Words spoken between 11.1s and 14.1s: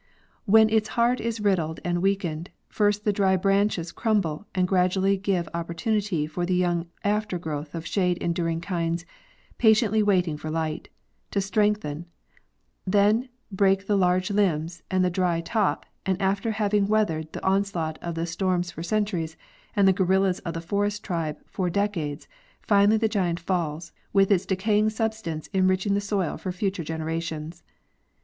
to strengthen; then break the